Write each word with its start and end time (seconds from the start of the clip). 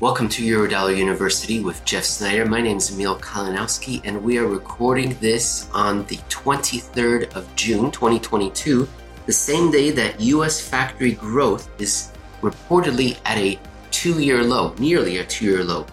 Welcome 0.00 0.28
to 0.30 0.42
Eurodollar 0.42 0.96
University 0.96 1.60
with 1.60 1.84
Jeff 1.84 2.02
Snider. 2.02 2.44
My 2.44 2.60
name 2.60 2.78
is 2.78 2.90
Emil 2.90 3.16
Kalinowski, 3.20 4.00
and 4.04 4.20
we 4.24 4.38
are 4.38 4.46
recording 4.48 5.16
this 5.20 5.70
on 5.72 6.04
the 6.06 6.16
23rd 6.28 7.32
of 7.36 7.54
June, 7.54 7.92
2022, 7.92 8.88
the 9.26 9.32
same 9.32 9.70
day 9.70 9.92
that 9.92 10.20
U.S. 10.20 10.60
factory 10.60 11.12
growth 11.12 11.70
is 11.80 12.10
reportedly 12.42 13.18
at 13.24 13.38
a 13.38 13.56
two-year 13.92 14.42
low, 14.42 14.74
nearly 14.78 15.18
a 15.18 15.24
two-year 15.24 15.62
low. 15.62 15.86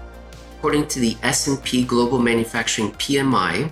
According 0.58 0.88
to 0.88 1.00
the 1.00 1.16
S&P 1.22 1.86
Global 1.86 2.18
Manufacturing 2.18 2.94
PMI, 2.94 3.72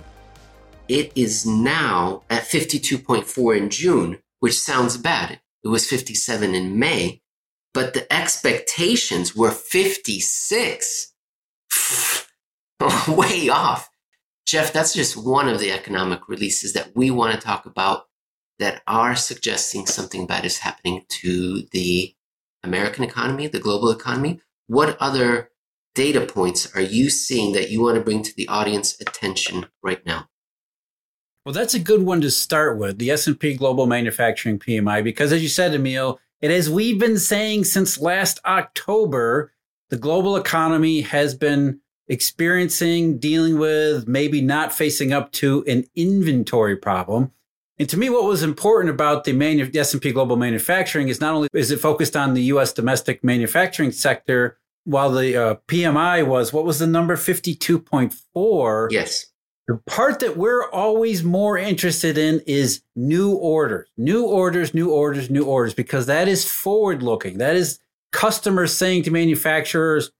it 0.86 1.10
is 1.16 1.44
now 1.44 2.22
at 2.30 2.44
52.4 2.44 3.58
in 3.58 3.68
June, 3.68 4.18
which 4.38 4.60
sounds 4.60 4.96
bad. 4.96 5.40
It 5.64 5.68
was 5.68 5.88
57 5.88 6.54
in 6.54 6.78
May, 6.78 7.20
but 7.72 7.94
the 7.94 8.12
expectations 8.12 9.34
were 9.34 9.50
56. 9.50 11.12
Way 13.08 13.48
off. 13.48 13.90
Jeff, 14.46 14.72
that's 14.72 14.94
just 14.94 15.16
one 15.16 15.48
of 15.48 15.60
the 15.60 15.70
economic 15.70 16.28
releases 16.28 16.72
that 16.72 16.90
we 16.96 17.10
want 17.10 17.34
to 17.34 17.40
talk 17.40 17.66
about 17.66 18.06
that 18.58 18.82
are 18.86 19.14
suggesting 19.14 19.86
something 19.86 20.26
bad 20.26 20.44
is 20.44 20.58
happening 20.58 21.04
to 21.08 21.62
the 21.72 22.14
American 22.62 23.04
economy, 23.04 23.46
the 23.46 23.58
global 23.58 23.90
economy. 23.90 24.40
What 24.66 24.96
other 25.00 25.50
data 25.94 26.20
points 26.20 26.74
are 26.74 26.80
you 26.80 27.10
seeing 27.10 27.52
that 27.52 27.70
you 27.70 27.82
want 27.82 27.96
to 27.96 28.02
bring 28.02 28.22
to 28.22 28.34
the 28.36 28.48
audience 28.48 29.00
attention 29.00 29.66
right 29.82 30.04
now? 30.04 30.28
Well, 31.44 31.54
that's 31.54 31.74
a 31.74 31.78
good 31.78 32.02
one 32.02 32.20
to 32.20 32.30
start 32.30 32.78
with, 32.78 32.98
the 32.98 33.10
S&P 33.10 33.54
Global 33.54 33.86
Manufacturing 33.86 34.58
PMI, 34.58 35.02
because 35.02 35.32
as 35.32 35.42
you 35.42 35.48
said, 35.48 35.74
Emil, 35.74 36.20
and 36.42 36.52
as 36.52 36.70
we've 36.70 36.98
been 36.98 37.18
saying 37.18 37.64
since 37.64 38.00
last 38.00 38.40
October, 38.44 39.52
the 39.90 39.96
global 39.96 40.36
economy 40.36 41.02
has 41.02 41.34
been 41.34 41.80
experiencing, 42.08 43.18
dealing 43.18 43.58
with, 43.58 44.08
maybe 44.08 44.40
not 44.40 44.72
facing 44.72 45.12
up 45.12 45.32
to 45.32 45.64
an 45.66 45.84
inventory 45.94 46.76
problem. 46.76 47.32
And 47.78 47.88
to 47.88 47.96
me, 47.96 48.10
what 48.10 48.24
was 48.24 48.42
important 48.42 48.92
about 48.92 49.24
the, 49.24 49.70
S&P 49.74 50.12
Global 50.12 50.36
Manufacturing 50.36 51.08
is 51.08 51.20
not 51.20 51.34
only 51.34 51.48
is 51.54 51.70
it 51.70 51.80
focused 51.80 52.16
on 52.16 52.34
the 52.34 52.42
U.S. 52.44 52.72
domestic 52.72 53.24
manufacturing 53.24 53.90
sector, 53.90 54.58
while 54.84 55.10
the 55.10 55.36
uh, 55.36 55.54
PMI 55.68 56.26
was 56.26 56.52
what 56.52 56.64
was 56.64 56.78
the 56.78 56.86
number 56.86 57.16
fifty 57.16 57.54
two 57.54 57.78
point 57.78 58.14
four. 58.34 58.88
Yes. 58.90 59.26
The 59.70 59.76
part 59.86 60.18
that 60.18 60.36
we're 60.36 60.68
always 60.68 61.22
more 61.22 61.56
interested 61.56 62.18
in 62.18 62.40
is 62.44 62.82
new 62.96 63.34
orders, 63.36 63.88
new 63.96 64.26
orders, 64.26 64.74
new 64.74 64.90
orders, 64.90 65.30
new 65.30 65.44
orders, 65.44 65.74
because 65.74 66.06
that 66.06 66.26
is 66.26 66.44
forward 66.44 67.04
looking. 67.04 67.38
That 67.38 67.54
is 67.54 67.78
customers 68.10 68.76
saying 68.76 69.04
to 69.04 69.12
manufacturers, 69.12 70.10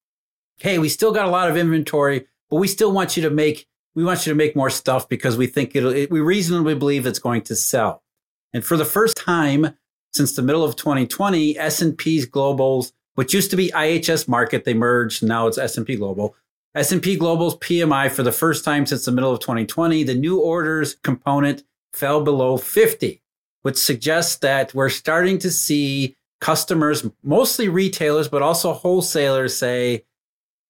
Hey, 0.59 0.79
we 0.79 0.89
still 0.89 1.11
got 1.11 1.27
a 1.27 1.31
lot 1.33 1.51
of 1.51 1.57
inventory, 1.57 2.27
but 2.49 2.59
we 2.59 2.69
still 2.69 2.93
want 2.93 3.17
you 3.17 3.25
to 3.25 3.31
make, 3.31 3.67
we 3.97 4.05
want 4.05 4.25
you 4.25 4.31
to 4.31 4.37
make 4.37 4.55
more 4.55 4.71
stuff 4.71 5.09
because 5.09 5.37
we 5.37 5.49
think 5.49 5.75
it'll, 5.75 5.93
it, 5.93 6.13
we 6.13 6.21
reasonably 6.21 6.77
believe 6.77 7.05
it's 7.05 7.19
going 7.19 7.43
to 7.43 7.57
sell. 7.57 8.05
And 8.53 8.65
for 8.65 8.77
the 8.77 8.85
first 8.85 9.17
time 9.17 9.77
since 10.13 10.33
the 10.33 10.43
middle 10.43 10.63
of 10.63 10.77
2020, 10.77 11.59
S&P's 11.59 12.25
globals, 12.25 12.93
which 13.17 13.35
used 13.35 13.51
to 13.51 13.57
be 13.57 13.73
IHS 13.73 14.29
Markit, 14.29 14.63
they 14.63 14.75
merged. 14.75 15.25
Now 15.25 15.49
it's 15.49 15.59
S&P 15.59 15.97
Global. 15.97 16.37
S&P 16.75 17.17
Global's 17.17 17.57
PMI 17.57 18.11
for 18.11 18.23
the 18.23 18.31
first 18.31 18.65
time 18.65 18.87
since 18.87 19.05
the 19.05 19.13
middle 19.13 19.33
of 19.33 19.41
2020, 19.41 20.05
the 20.05 20.15
new 20.15 20.39
orders 20.39 20.95
component 21.03 21.65
fell 21.93 22.23
below 22.23 22.57
50, 22.57 23.23
which 23.63 23.77
suggests 23.77 24.37
that 24.37 24.73
we're 24.73 24.89
starting 24.89 25.39
to 25.41 25.51
see 25.51 26.17
customers, 26.41 27.09
mostly 27.23 27.69
retailers, 27.69 28.29
but 28.29 28.43
also 28.43 28.73
wholesalers 28.73 29.57
say, 29.57 30.05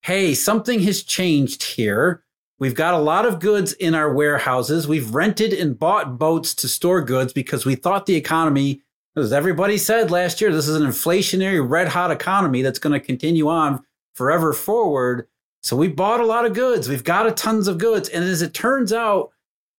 Hey, 0.03 0.35
something 0.35 0.81
has 0.81 1.03
changed 1.03 1.63
here. 1.63 2.25
We've 2.59 2.75
got 2.75 2.95
a 2.95 2.99
lot 2.99 3.27
of 3.27 3.39
goods 3.39 3.75
in 3.75 3.95
our 3.95 4.13
warehouses. 4.13 4.89
We've 4.89 5.15
rented 5.15 5.53
and 5.53 5.79
bought 5.79 6.19
boats 6.19 6.55
to 6.57 6.69
store 6.69 7.03
goods 7.03 7.35
because 7.35 7.67
we 7.67 7.75
thought 7.75 8.07
the 8.07 8.17
economy, 8.17 8.81
as 9.17 9.33
everybody 9.33 9.77
said 9.77 10.11
last 10.11 10.41
year, 10.41 10.53
this 10.53 10.69
is 10.69 10.77
an 10.77 10.87
inflationary, 10.87 11.67
red 11.67 11.89
hot 11.89 12.11
economy 12.11 12.63
that's 12.63 12.79
going 12.79 12.99
to 12.99 13.05
continue 13.05 13.49
on 13.49 13.85
forever 14.15 14.55
forward. 14.55 15.27
So 15.63 15.77
we 15.77 15.89
bought 15.89 16.21
a 16.21 16.27
lot 16.27 16.47
of 16.47 16.55
goods. 16.55 16.89
We've 16.89 17.05
got 17.05 17.27
a 17.27 17.33
tons 17.33 17.69
of 17.69 17.79
goods. 17.79 18.09
And 18.09 18.25
as 18.25 18.43
it 18.43 18.55
turns 18.55 18.93
out, 18.93 19.31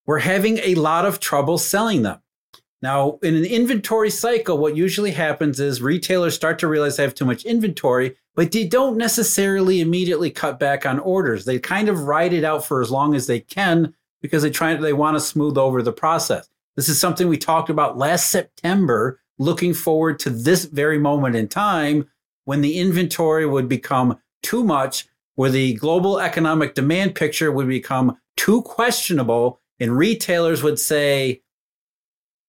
we're 0.06 0.20
having 0.20 0.58
a 0.60 0.76
lot 0.76 1.06
of 1.06 1.20
trouble 1.20 1.58
selling 1.58 2.04
them. 2.04 2.22
Now, 2.82 3.20
in 3.22 3.36
an 3.36 3.46
inventory 3.46 4.10
cycle, 4.10 4.58
what 4.58 4.76
usually 4.76 5.12
happens 5.12 5.60
is 5.60 5.82
retailers 5.82 6.34
start 6.34 6.58
to 6.60 6.68
realize 6.68 6.98
they 6.98 7.04
have 7.04 7.14
too 7.14 7.26
much 7.26 7.46
inventory, 7.46 8.16
but 8.36 8.52
they 8.52 8.66
don't 8.66 8.98
necessarily 8.98 9.82
immediately 9.82 10.32
cut 10.32 10.60
back 10.60 10.86
on 10.86 10.98
orders. 10.98 11.46
They 11.46 11.60
kind 11.60 11.90
of 11.90 12.04
ride 12.04 12.34
it 12.34 12.44
out 12.44 12.66
for 12.66 12.82
as 12.82 12.90
long 12.90 13.14
as 13.14 13.28
they 13.28 13.40
can 13.40 13.94
because 14.22 14.42
they 14.42 14.50
try 14.50 14.74
they 14.76 14.94
want 14.94 15.16
to 15.16 15.22
smooth 15.22 15.58
over 15.58 15.84
the 15.84 15.92
process. 15.92 16.50
This 16.76 16.90
is 16.90 17.00
something 17.00 17.28
we 17.28 17.38
talked 17.38 17.70
about 17.70 17.98
last 17.98 18.32
September, 18.32 19.20
looking 19.38 19.74
forward 19.74 20.18
to 20.20 20.30
this 20.32 20.66
very 20.66 20.98
moment 20.98 21.36
in 21.36 21.48
time 21.48 22.10
when 22.46 22.62
the 22.62 22.80
inventory 22.80 23.46
would 23.46 23.70
become 23.70 24.18
too 24.42 24.64
much 24.64 25.08
where 25.36 25.50
the 25.50 25.74
global 25.76 26.20
economic 26.20 26.76
demand 26.76 27.16
picture 27.16 27.52
would 27.52 27.68
become 27.68 28.18
too 28.38 28.62
questionable 28.64 29.62
and 29.80 29.98
retailers 29.98 30.62
would 30.62 30.80
say, 30.80 31.42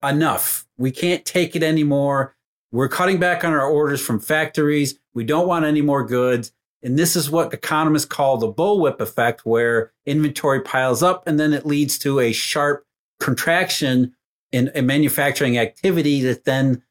enough. 0.02 0.66
We 0.76 0.90
can't 0.90 1.24
take 1.24 1.54
it 1.54 1.62
anymore. 1.62 2.36
We're 2.72 2.88
cutting 2.88 3.18
back 3.18 3.44
on 3.44 3.52
our 3.52 3.66
orders 3.66 4.04
from 4.04 4.18
factories. 4.18 4.98
We 5.14 5.24
don't 5.24 5.46
want 5.46 5.64
any 5.64 5.82
more 5.82 6.04
goods. 6.04 6.52
And 6.82 6.98
this 6.98 7.14
is 7.14 7.30
what 7.30 7.54
economists 7.54 8.06
call 8.06 8.38
the 8.38 8.52
bullwhip 8.52 9.00
effect, 9.00 9.46
where 9.46 9.92
inventory 10.04 10.60
piles 10.60 11.02
up 11.02 11.26
and 11.26 11.38
then 11.38 11.52
it 11.52 11.64
leads 11.64 11.98
to 12.00 12.18
a 12.18 12.32
sharp 12.32 12.84
contraction 13.20 14.14
in, 14.50 14.70
in 14.74 14.86
manufacturing 14.86 15.58
activity 15.58 16.22
that 16.22 16.44
then 16.44 16.82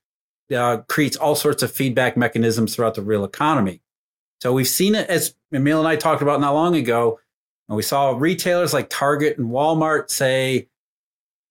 uh, 0.55 0.77
creates 0.87 1.17
all 1.17 1.35
sorts 1.35 1.61
of 1.61 1.71
feedback 1.71 2.15
mechanisms 2.15 2.75
throughout 2.75 2.95
the 2.95 3.01
real 3.01 3.25
economy. 3.25 3.81
So 4.41 4.53
we've 4.53 4.67
seen 4.67 4.95
it 4.95 5.07
as 5.09 5.35
Emil 5.53 5.79
and 5.79 5.87
I 5.87 5.95
talked 5.95 6.21
about 6.21 6.41
not 6.41 6.53
long 6.53 6.75
ago. 6.75 7.19
And 7.69 7.75
we 7.75 7.83
saw 7.83 8.11
retailers 8.17 8.73
like 8.73 8.89
Target 8.89 9.37
and 9.37 9.49
Walmart 9.49 10.09
say, 10.09 10.67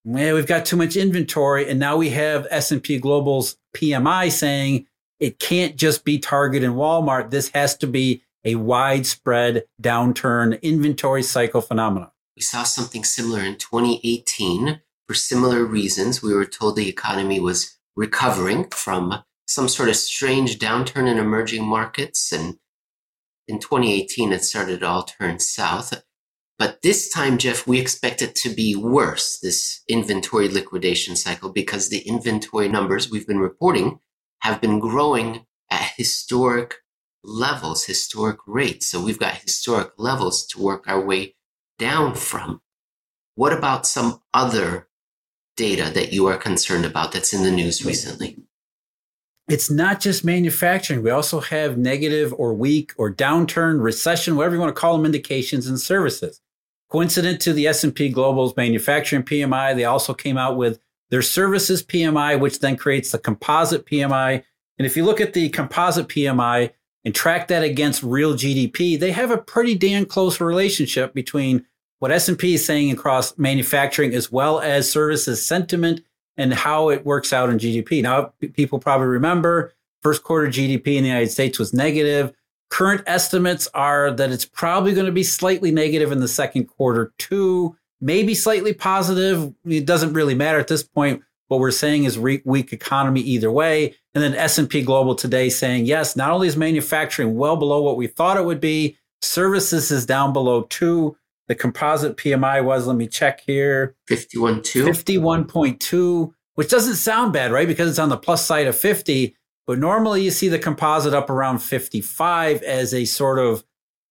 "Man, 0.05 0.34
we've 0.34 0.47
got 0.47 0.67
too 0.67 0.77
much 0.77 0.97
inventory." 0.97 1.69
And 1.69 1.78
now 1.78 1.97
we 1.97 2.11
have 2.11 2.47
S&P 2.51 2.99
Global's 2.99 3.56
PMI 3.75 4.28
saying 4.28 4.87
it 5.21 5.39
can't 5.39 5.77
just 5.77 6.05
be 6.05 6.19
Target 6.19 6.65
and 6.65 6.75
Walmart. 6.75 7.31
This 7.31 7.51
has 7.51 7.77
to 7.78 7.87
be 7.87 8.23
a 8.45 8.56
widespread 8.56 9.65
downturn 9.81 10.61
inventory 10.62 11.22
cycle 11.22 11.61
phenomenon. 11.61 12.11
We 12.37 12.43
saw 12.43 12.65
something 12.65 13.05
similar 13.05 13.41
in 13.41 13.57
2018 13.57 14.81
for 15.07 15.15
similar 15.15 15.65
reasons. 15.65 16.22
We 16.22 16.34
were 16.34 16.47
told 16.47 16.77
the 16.77 16.89
economy 16.89 17.39
was 17.39 17.78
recovering 17.97 18.69
from 18.71 19.22
some 19.47 19.69
sort 19.69 19.91
of 19.91 19.97
strange 19.97 20.59
downturn 20.59 21.09
in 21.09 21.19
emerging 21.19 21.65
markets 21.65 22.33
and 22.33 22.59
in 23.50 23.59
2018, 23.59 24.33
it 24.33 24.44
started 24.44 24.81
to 24.81 24.87
all 24.87 25.03
turn 25.03 25.38
south. 25.38 26.03
But 26.59 26.83
this 26.83 27.09
time, 27.11 27.38
Jeff, 27.38 27.66
we 27.66 27.81
expect 27.81 28.22
it 28.22 28.34
to 28.37 28.50
be 28.50 28.77
worse, 28.77 29.38
this 29.38 29.83
inventory 29.88 30.49
liquidation 30.49 31.16
cycle, 31.16 31.50
because 31.50 31.89
the 31.89 32.00
inventory 32.00 32.69
numbers 32.69 33.10
we've 33.10 33.27
been 33.27 33.39
reporting 33.39 33.99
have 34.41 34.60
been 34.60 34.78
growing 34.78 35.47
at 35.71 35.93
historic 35.97 36.77
levels, 37.25 37.84
historic 37.84 38.39
rates. 38.47 38.87
So 38.87 39.03
we've 39.03 39.19
got 39.19 39.34
historic 39.34 39.93
levels 39.99 40.47
to 40.49 40.62
work 40.62 40.84
our 40.87 41.05
way 41.05 41.34
down 41.78 42.15
from. 42.15 42.60
What 43.34 43.53
about 43.53 43.86
some 43.86 44.21
other 44.34 44.89
data 45.57 45.91
that 45.95 46.13
you 46.13 46.27
are 46.27 46.36
concerned 46.36 46.84
about 46.84 47.13
that's 47.13 47.33
in 47.33 47.42
the 47.42 47.51
news 47.51 47.84
recently? 47.84 48.39
It's 49.51 49.69
not 49.69 50.01
just 50.01 50.25
manufacturing. 50.25 51.03
We 51.03 51.11
also 51.11 51.41
have 51.41 51.77
negative 51.77 52.33
or 52.37 52.55
weak 52.55 52.93
or 52.97 53.13
downturn, 53.13 53.83
recession, 53.83 54.37
whatever 54.37 54.55
you 54.55 54.61
want 54.61 54.75
to 54.75 54.81
call 54.81 54.97
them, 54.97 55.05
indications 55.05 55.67
and 55.67 55.81
services. 55.81 56.41
Coincident 56.89 57.41
to 57.41 57.53
the 57.53 57.67
S&P 57.67 58.11
Global's 58.11 58.57
manufacturing 58.57 59.25
PMI, 59.25 59.75
they 59.75 59.85
also 59.85 60.15
came 60.15 60.37
out 60.37 60.57
with 60.57 60.81
their 61.11 61.23
services 61.23 61.83
PMI, 61.83 62.39
which 62.39 62.61
then 62.61 62.77
creates 62.77 63.11
the 63.11 63.19
composite 63.19 63.87
PMI. 63.87 64.45
And 64.79 64.87
if 64.87 64.97
you 64.97 65.05
look 65.05 65.21
at 65.21 65.33
the 65.33 65.49
composite 65.49 66.09
PMI 66.09 66.71
and 67.05 67.13
track 67.13 67.49
that 67.49 67.65
against 67.65 68.05
real 68.05 68.35
GDP, 68.35 68.99
they 68.99 69.11
have 69.11 69.33
a 69.33 69.39
pretty 69.39 69.75
damn 69.75 70.07
close 70.07 70.41
relationship 70.41 71.13
between 71.13 71.67
what 71.99 72.13
S&P 72.13 72.55
is 72.55 72.65
saying 72.65 72.93
across 72.93 73.37
manufacturing 73.37 74.15
as 74.15 74.31
well 74.31 74.61
as 74.61 74.91
services 74.91 75.45
sentiment 75.45 76.03
and 76.36 76.54
how 76.54 76.88
it 76.88 77.04
works 77.04 77.32
out 77.32 77.50
in 77.50 77.59
GDP. 77.59 78.03
Now, 78.03 78.32
people 78.54 78.78
probably 78.78 79.09
remember 79.09 79.74
first 80.03 80.22
quarter 80.22 80.48
GDP 80.48 80.97
in 80.97 81.03
the 81.03 81.09
United 81.09 81.30
States 81.30 81.59
was 81.59 81.74
negative. 81.74 82.32
Current 82.71 83.03
estimates 83.06 83.68
are 83.74 84.10
that 84.12 84.30
it's 84.30 84.44
probably 84.44 84.94
going 84.94 85.06
to 85.06 85.12
be 85.12 85.24
slightly 85.24 85.71
negative 85.71 86.12
in 86.12 86.21
the 86.21 86.28
second 86.28 86.66
quarter 86.66 87.12
too, 87.18 87.77
maybe 88.00 88.34
slightly 88.34 88.72
positive. 88.72 89.53
It 89.66 89.86
doesn't 89.86 90.15
really 90.15 90.34
matter 90.34 90.59
at 90.59 90.68
this 90.68 90.82
point. 90.82 91.22
what 91.48 91.59
we're 91.59 91.72
saying 91.72 92.04
is 92.04 92.16
re- 92.16 92.42
weak 92.44 92.72
economy 92.72 93.21
either 93.21 93.50
way. 93.50 93.97
And 94.15 94.22
then 94.22 94.34
S&P 94.34 94.82
Global 94.82 95.16
today 95.16 95.48
saying, 95.48 95.86
yes, 95.86 96.15
not 96.15 96.30
only 96.30 96.47
is 96.47 96.56
manufacturing 96.56 97.36
well 97.36 97.56
below 97.56 97.82
what 97.82 97.97
we 97.97 98.06
thought 98.06 98.36
it 98.36 98.44
would 98.44 98.60
be, 98.60 98.97
services 99.21 99.91
is 99.91 100.06
down 100.06 100.32
below 100.32 100.62
two. 100.71 101.16
The 101.51 101.57
composite 101.57 102.17
PMI 102.17 102.65
was, 102.65 102.87
let 102.87 102.95
me 102.95 103.09
check 103.09 103.41
here. 103.41 103.97
51.2. 104.09 104.85
51.2, 104.85 106.33
which 106.55 106.69
doesn't 106.69 106.95
sound 106.95 107.33
bad, 107.33 107.51
right? 107.51 107.67
Because 107.67 107.91
it's 107.91 107.99
on 107.99 108.09
the 108.09 108.17
plus 108.17 108.47
side 108.47 108.69
of 108.69 108.77
50. 108.77 109.35
But 109.67 109.81
normally 109.81 110.23
you 110.23 110.31
see 110.31 110.47
the 110.47 110.61
composite 110.61 111.13
up 111.13 111.29
around 111.29 111.59
55 111.59 112.63
as 112.63 112.95
a 112.95 113.05
sort 113.05 113.41
of 113.41 113.65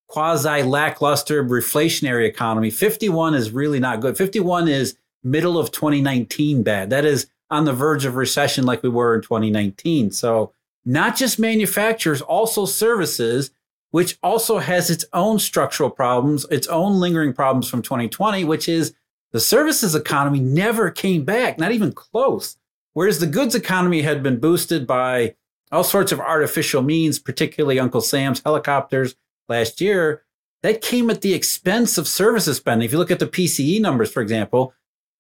quasi 0.10 0.64
lackluster 0.64 1.42
reflationary 1.42 2.28
economy. 2.28 2.70
51 2.70 3.36
is 3.36 3.52
really 3.52 3.80
not 3.80 4.02
good. 4.02 4.18
51 4.18 4.68
is 4.68 4.98
middle 5.24 5.58
of 5.58 5.72
2019 5.72 6.62
bad. 6.62 6.90
That 6.90 7.06
is 7.06 7.28
on 7.50 7.64
the 7.64 7.72
verge 7.72 8.04
of 8.04 8.18
recession 8.18 8.66
like 8.66 8.84
we 8.84 8.90
were 8.90 9.16
in 9.16 9.22
2019. 9.22 10.12
So 10.12 10.52
not 10.84 11.16
just 11.16 11.40
manufacturers, 11.40 12.22
also 12.22 12.66
services, 12.66 13.52
which 13.92 14.18
also 14.22 14.60
has 14.60 14.90
its 14.90 15.06
own 15.14 15.40
structural 15.40 15.90
problems, 15.90 16.46
its 16.52 16.68
own 16.68 17.00
lingering 17.00 17.34
problems 17.34 17.70
from 17.70 17.82
2020, 17.82 18.44
which 18.44 18.70
is 18.70 18.94
the 19.32 19.40
services 19.40 19.96
economy 19.96 20.40
never 20.40 20.90
came 20.92 21.24
back, 21.24 21.58
not 21.58 21.72
even 21.72 21.92
close. 21.92 22.58
Whereas 22.94 23.20
the 23.20 23.28
goods 23.28 23.56
economy 23.56 24.02
had 24.02 24.24
been 24.24 24.40
boosted 24.40 24.86
by 24.88 25.36
all 25.72 25.84
sorts 25.84 26.12
of 26.12 26.20
artificial 26.20 26.82
means, 26.82 27.20
particularly 27.20 27.80
Uncle 27.80 28.02
Sam's 28.02 28.42
helicopters 28.44 29.16
last 29.48 29.80
year, 29.82 30.24
that 30.64 30.82
came 30.82 31.10
at 31.10 31.22
the 31.22 31.34
expense 31.34 31.98
of 31.98 32.08
services 32.08 32.58
spending. 32.58 32.86
If 32.86 32.92
you 32.92 32.98
look 32.98 33.12
at 33.12 33.20
the 33.20 33.28
PCE 33.28 33.80
numbers, 33.80 34.12
for 34.12 34.22
example, 34.22 34.74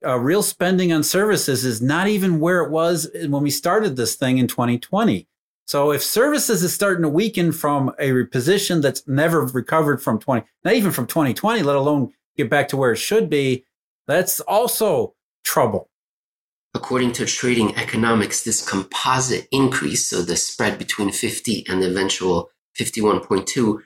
uh, 0.05 0.17
real 0.17 0.43
spending 0.43 0.91
on 0.91 1.03
services 1.03 1.65
is 1.65 1.81
not 1.81 2.07
even 2.07 2.39
where 2.39 2.61
it 2.61 2.71
was 2.71 3.09
when 3.13 3.43
we 3.43 3.49
started 3.49 3.95
this 3.95 4.15
thing 4.15 4.37
in 4.37 4.47
2020. 4.47 5.27
So 5.69 5.91
if 5.91 6.03
services 6.03 6.63
is 6.63 6.73
starting 6.73 7.03
to 7.03 7.09
weaken 7.09 7.51
from 7.51 7.93
a 7.99 8.23
position 8.23 8.81
that's 8.81 9.07
never 9.07 9.45
recovered 9.45 10.01
from 10.01 10.17
20, 10.17 10.43
not 10.65 10.73
even 10.73 10.91
from 10.91 11.05
2020, 11.05 11.61
let 11.61 11.75
alone 11.75 12.11
get 12.35 12.49
back 12.49 12.69
to 12.69 12.77
where 12.77 12.93
it 12.93 12.97
should 12.97 13.29
be, 13.29 13.65
that's 14.07 14.39
also 14.39 15.13
trouble. 15.43 15.91
According 16.73 17.11
to 17.11 17.25
trading 17.27 17.77
economics, 17.77 18.41
this 18.41 18.67
composite 18.67 19.47
increase, 19.51 20.09
so 20.09 20.23
the 20.23 20.37
spread 20.37 20.79
between 20.79 21.11
50 21.11 21.67
and 21.69 21.83
the 21.83 21.91
eventual 21.91 22.49
51.2, 22.75 23.79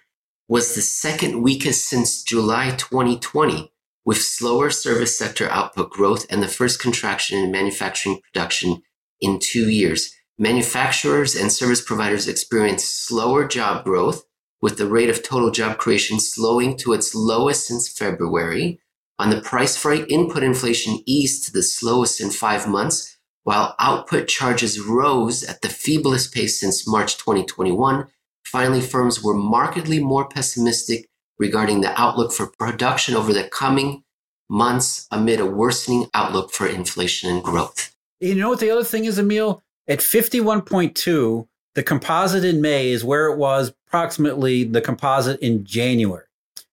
was 0.47 0.75
the 0.75 0.81
second 0.81 1.41
weakest 1.41 1.89
since 1.89 2.23
July 2.23 2.69
2020 2.77 3.73
with 4.05 4.21
slower 4.21 4.69
service 4.69 5.17
sector 5.17 5.49
output 5.49 5.89
growth 5.89 6.25
and 6.29 6.41
the 6.41 6.47
first 6.47 6.79
contraction 6.79 7.39
in 7.39 7.51
manufacturing 7.51 8.21
production 8.31 8.81
in 9.19 9.37
two 9.37 9.69
years. 9.69 10.15
Manufacturers 10.37 11.35
and 11.35 11.51
service 11.51 11.81
providers 11.81 12.27
experienced 12.27 13.05
slower 13.05 13.47
job 13.47 13.83
growth, 13.83 14.23
with 14.61 14.77
the 14.77 14.87
rate 14.87 15.09
of 15.09 15.21
total 15.21 15.51
job 15.51 15.77
creation 15.77 16.19
slowing 16.19 16.77
to 16.77 16.93
its 16.93 17.13
lowest 17.13 17.67
since 17.67 17.91
February. 17.91 18.79
On 19.19 19.29
the 19.29 19.41
price 19.41 19.77
freight, 19.77 20.05
input 20.09 20.41
inflation 20.41 21.03
eased 21.05 21.45
to 21.45 21.51
the 21.51 21.61
slowest 21.61 22.19
in 22.19 22.29
five 22.29 22.67
months, 22.67 23.17
while 23.43 23.75
output 23.79 24.27
charges 24.27 24.79
rose 24.79 25.43
at 25.43 25.61
the 25.61 25.67
feeblest 25.67 26.33
pace 26.33 26.59
since 26.59 26.87
March 26.87 27.17
2021. 27.17 28.07
Finally, 28.45 28.81
firms 28.81 29.23
were 29.23 29.33
markedly 29.33 29.99
more 29.99 30.27
pessimistic 30.27 31.09
regarding 31.37 31.81
the 31.81 31.99
outlook 31.99 32.31
for 32.31 32.47
production 32.47 33.15
over 33.15 33.33
the 33.33 33.47
coming 33.49 34.03
months 34.49 35.07
amid 35.11 35.39
a 35.39 35.45
worsening 35.45 36.07
outlook 36.13 36.51
for 36.51 36.67
inflation 36.67 37.29
and 37.29 37.43
growth. 37.43 37.95
You 38.19 38.35
know 38.35 38.49
what 38.49 38.59
the 38.59 38.69
other 38.69 38.83
thing 38.83 39.05
is, 39.05 39.19
Emil? 39.19 39.62
At 39.87 39.99
51.2, 39.99 41.47
the 41.75 41.83
composite 41.83 42.45
in 42.45 42.61
May 42.61 42.91
is 42.91 43.03
where 43.03 43.27
it 43.27 43.37
was 43.37 43.73
approximately 43.87 44.63
the 44.63 44.81
composite 44.81 45.39
in 45.39 45.65
January. 45.65 46.25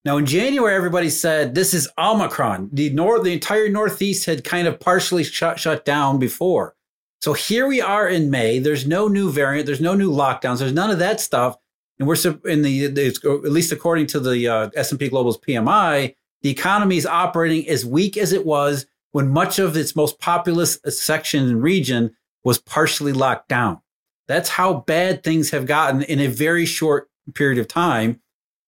Now, 0.04 0.16
in 0.16 0.26
January, 0.26 0.74
everybody 0.74 1.10
said 1.10 1.54
this 1.54 1.74
is 1.74 1.88
Omicron. 1.98 2.70
The 2.72 2.90
north, 2.90 3.22
the 3.22 3.32
entire 3.32 3.68
Northeast 3.68 4.26
had 4.26 4.44
kind 4.44 4.66
of 4.66 4.80
partially 4.80 5.24
shut 5.24 5.58
shut 5.58 5.84
down 5.84 6.18
before. 6.18 6.74
So 7.20 7.34
here 7.34 7.66
we 7.66 7.82
are 7.82 8.08
in 8.08 8.30
May. 8.30 8.58
There's 8.58 8.86
no 8.86 9.08
new 9.08 9.30
variant. 9.30 9.66
There's 9.66 9.80
no 9.80 9.94
new 9.94 10.10
lockdowns. 10.10 10.60
There's 10.60 10.72
none 10.72 10.90
of 10.90 10.98
that 11.00 11.20
stuff 11.20 11.58
and 12.00 12.08
we're 12.08 12.16
in 12.46 12.62
the 12.62 12.86
at 12.86 13.52
least 13.52 13.72
according 13.72 14.06
to 14.08 14.20
the 14.20 14.48
uh, 14.48 14.70
S&P 14.74 15.10
Global's 15.10 15.38
PMI, 15.38 16.14
the 16.42 16.50
economy 16.50 16.96
is 16.96 17.04
operating 17.04 17.68
as 17.68 17.84
weak 17.84 18.16
as 18.16 18.32
it 18.32 18.46
was 18.46 18.86
when 19.12 19.28
much 19.28 19.58
of 19.58 19.76
its 19.76 19.94
most 19.94 20.18
populous 20.18 20.78
section 20.88 21.46
and 21.46 21.62
region 21.62 22.16
was 22.44 22.58
partially 22.58 23.12
locked 23.12 23.48
down. 23.48 23.80
That's 24.28 24.50
how 24.50 24.74
bad 24.86 25.22
things 25.22 25.50
have 25.50 25.66
gotten 25.66 26.02
in 26.02 26.20
a 26.20 26.28
very 26.28 26.64
short 26.66 27.10
period 27.34 27.58
of 27.58 27.68
time. 27.68 28.20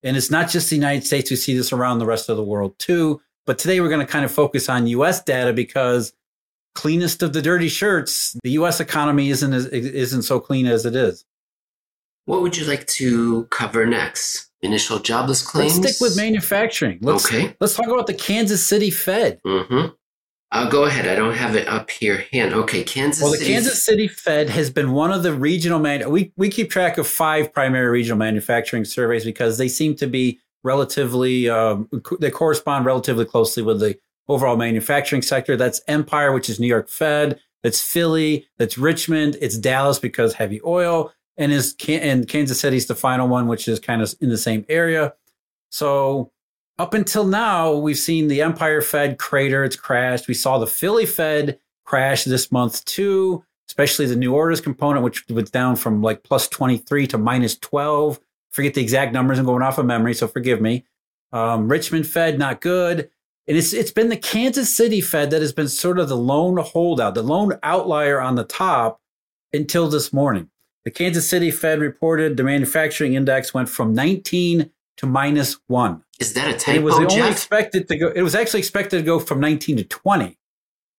And 0.03 0.17
it's 0.17 0.29
not 0.29 0.49
just 0.49 0.69
the 0.69 0.75
United 0.75 1.05
States. 1.05 1.29
We 1.29 1.37
see 1.37 1.55
this 1.55 1.71
around 1.71 1.99
the 1.99 2.05
rest 2.05 2.29
of 2.29 2.37
the 2.37 2.43
world 2.43 2.77
too. 2.77 3.21
But 3.45 3.57
today 3.57 3.79
we're 3.79 3.89
going 3.89 4.05
to 4.05 4.11
kind 4.11 4.25
of 4.25 4.31
focus 4.31 4.69
on 4.69 4.87
US 4.87 5.23
data 5.23 5.53
because 5.53 6.13
cleanest 6.75 7.23
of 7.23 7.33
the 7.33 7.41
dirty 7.41 7.69
shirts, 7.69 8.37
the 8.43 8.51
US 8.51 8.79
economy 8.79 9.29
isn't, 9.29 9.53
isn't 9.53 10.23
so 10.23 10.39
clean 10.39 10.67
as 10.67 10.85
it 10.85 10.95
is. 10.95 11.25
What 12.25 12.41
would 12.41 12.57
you 12.57 12.65
like 12.65 12.87
to 12.87 13.45
cover 13.45 13.85
next? 13.85 14.49
Initial 14.61 14.99
jobless 14.99 15.45
claims? 15.45 15.77
Let's 15.77 15.97
stick 15.97 16.01
with 16.01 16.15
manufacturing. 16.15 16.99
Let's, 17.01 17.25
okay. 17.25 17.55
Let's 17.59 17.75
talk 17.75 17.87
about 17.87 18.07
the 18.07 18.13
Kansas 18.13 18.65
City 18.65 18.89
Fed. 18.89 19.41
Mm-hmm. 19.45 19.93
Uh, 20.53 20.69
go 20.69 20.83
ahead. 20.83 21.07
I 21.07 21.15
don't 21.15 21.33
have 21.33 21.55
it 21.55 21.67
up 21.67 21.89
here. 21.89 22.25
Hand. 22.31 22.53
Okay, 22.53 22.83
Kansas. 22.83 23.23
Well, 23.23 23.31
the 23.31 23.39
City 23.39 23.51
Kansas 23.51 23.83
City 23.83 24.07
Fed 24.07 24.51
has 24.51 24.69
been 24.69 24.91
one 24.91 25.11
of 25.11 25.23
the 25.23 25.33
regional 25.33 25.79
man. 25.79 26.07
We 26.11 26.31
we 26.37 26.47
keep 26.49 26.69
track 26.69 26.99
of 26.99 27.07
five 27.07 27.51
primary 27.51 27.89
regional 27.89 28.19
manufacturing 28.19 28.85
surveys 28.85 29.25
because 29.25 29.57
they 29.57 29.67
seem 29.67 29.95
to 29.95 30.05
be 30.05 30.39
relatively. 30.63 31.49
Um, 31.49 31.89
they 32.19 32.29
correspond 32.29 32.85
relatively 32.85 33.25
closely 33.25 33.63
with 33.63 33.79
the 33.79 33.97
overall 34.27 34.55
manufacturing 34.55 35.23
sector. 35.23 35.57
That's 35.57 35.81
Empire, 35.87 36.31
which 36.31 36.51
is 36.51 36.59
New 36.59 36.67
York 36.67 36.87
Fed. 36.87 37.39
That's 37.63 37.81
Philly. 37.81 38.45
That's 38.59 38.77
Richmond. 38.77 39.37
It's 39.41 39.57
Dallas 39.57 39.97
because 39.97 40.35
heavy 40.35 40.61
oil 40.63 41.11
and 41.35 41.51
is 41.51 41.75
and 41.87 42.27
Kansas 42.27 42.59
City's 42.59 42.85
the 42.85 42.95
final 42.95 43.27
one, 43.27 43.47
which 43.47 43.67
is 43.67 43.79
kind 43.79 44.03
of 44.03 44.13
in 44.21 44.29
the 44.29 44.37
same 44.37 44.65
area. 44.69 45.13
So 45.71 46.31
up 46.79 46.93
until 46.93 47.25
now, 47.25 47.73
we've 47.73 47.97
seen 47.97 48.27
the 48.27 48.41
Empire 48.41 48.81
Fed 48.81 49.17
crater; 49.17 49.63
it's 49.63 49.75
crashed. 49.75 50.27
We 50.27 50.33
saw 50.33 50.57
the 50.57 50.67
Philly 50.67 51.05
Fed 51.05 51.59
crash 51.85 52.23
this 52.23 52.51
month 52.51 52.83
too, 52.85 53.43
especially 53.67 54.05
the 54.05 54.15
new 54.15 54.33
orders 54.33 54.61
component, 54.61 55.03
which 55.03 55.27
was 55.29 55.51
down 55.51 55.75
from 55.75 56.01
like 56.01 56.23
plus 56.23 56.47
twenty 56.47 56.77
three 56.77 57.07
to 57.07 57.17
minus 57.17 57.57
twelve. 57.57 58.19
Forget 58.51 58.73
the 58.73 58.81
exact 58.81 59.13
numbers; 59.13 59.39
I'm 59.39 59.45
going 59.45 59.61
off 59.61 59.77
of 59.77 59.85
memory, 59.85 60.13
so 60.13 60.27
forgive 60.27 60.61
me. 60.61 60.85
Um, 61.31 61.67
Richmond 61.67 62.07
Fed 62.07 62.37
not 62.39 62.61
good. 62.61 63.09
And 63.47 63.57
it's 63.57 63.73
it's 63.73 63.91
been 63.91 64.09
the 64.09 64.17
Kansas 64.17 64.73
City 64.73 65.01
Fed 65.01 65.29
that 65.31 65.41
has 65.41 65.51
been 65.51 65.67
sort 65.67 65.99
of 65.99 66.07
the 66.07 66.17
lone 66.17 66.57
holdout, 66.57 67.13
the 67.13 67.23
lone 67.23 67.59
outlier 67.61 68.21
on 68.21 68.35
the 68.35 68.45
top 68.45 69.01
until 69.51 69.89
this 69.89 70.13
morning. 70.13 70.49
The 70.85 70.91
Kansas 70.91 71.29
City 71.29 71.51
Fed 71.51 71.79
reported 71.79 72.37
the 72.37 72.43
manufacturing 72.43 73.13
index 73.13 73.53
went 73.53 73.69
from 73.69 73.93
19 73.93 74.69
to 74.97 75.05
minus 75.05 75.57
one. 75.67 76.03
Is 76.23 76.33
that 76.33 76.49
a 76.49 76.57
typo? 76.57 76.79
it 76.79 76.83
was 76.83 76.95
only 76.95 77.15
Jeff? 77.15 77.31
expected 77.31 77.87
to 77.89 77.97
go. 77.97 78.07
It 78.07 78.21
was 78.21 78.35
actually 78.35 78.59
expected 78.59 78.97
to 78.97 79.03
go 79.03 79.19
from 79.19 79.39
19 79.39 79.77
to 79.77 79.83
20, 79.83 80.37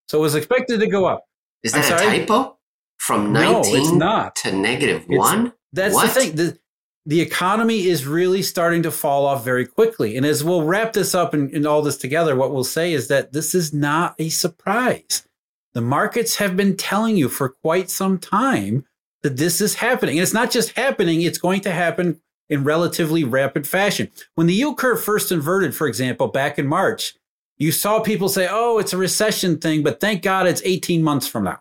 so 0.09 0.19
it 0.19 0.21
was 0.21 0.35
expected 0.35 0.81
to 0.81 0.87
go 0.87 1.07
up. 1.07 1.25
Is 1.63 1.73
that 1.73 2.01
a 2.01 2.05
typo? 2.05 2.59
From 2.99 3.33
19 3.33 3.99
no, 3.99 4.07
not. 4.07 4.37
to 4.37 4.53
negative 4.53 5.05
one? 5.09 5.53
That's 5.73 5.95
what? 5.95 6.07
the 6.07 6.21
thing. 6.21 6.37
The, 6.37 6.59
the 7.07 7.21
economy 7.21 7.87
is 7.87 8.07
really 8.07 8.43
starting 8.43 8.83
to 8.85 8.91
fall 8.91 9.27
off 9.27 9.45
very 9.45 9.67
quickly. 9.67 10.17
And 10.17 10.25
as 10.25 10.43
we'll 10.43 10.63
wrap 10.63 10.95
this 10.95 11.15
up 11.15 11.35
and, 11.35 11.51
and 11.53 11.67
all 11.67 11.83
this 11.83 11.99
together, 11.99 12.35
what 12.35 12.53
we'll 12.53 12.65
say 12.65 12.93
is 12.93 13.09
that 13.09 13.33
this 13.33 13.55
is 13.55 13.75
not 13.75 14.15
a 14.19 14.31
surprise. 14.31 15.27
The 15.75 15.83
markets 15.83 16.37
have 16.37 16.57
been 16.57 16.77
telling 16.77 17.17
you 17.17 17.29
for 17.29 17.49
quite 17.49 17.91
some 17.91 18.19
time 18.19 18.87
that 19.23 19.37
this 19.37 19.61
is 19.61 19.75
happening. 19.75 20.17
And 20.17 20.23
it's 20.23 20.33
not 20.33 20.51
just 20.51 20.79
happening, 20.79 21.23
it's 21.23 21.39
going 21.39 21.61
to 21.63 21.73
happen 21.73 22.21
in 22.49 22.65
relatively 22.65 23.25
rapid 23.25 23.67
fashion. 23.67 24.11
When 24.35 24.47
the 24.47 24.55
yield 24.55 24.79
curve 24.79 25.03
first 25.03 25.33
inverted, 25.33 25.75
for 25.75 25.87
example, 25.87 26.29
back 26.29 26.59
in 26.59 26.67
March, 26.67 27.15
you 27.57 27.73
saw 27.73 28.01
people 28.01 28.29
say, 28.29 28.49
oh, 28.51 28.79
it's 28.79 28.93
a 28.93 28.99
recession 28.99 29.59
thing, 29.59 29.83
but 29.83 30.01
thank 30.01 30.23
God 30.23 30.47
it's 30.47 30.63
18 30.65 31.03
months 31.03 31.27
from 31.27 31.45
now. 31.45 31.61